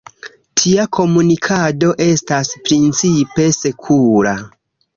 Tia 0.61 0.85
komunikado 0.99 1.91
estas 2.07 2.51
principe 2.71 3.49
sekura. 3.61 4.37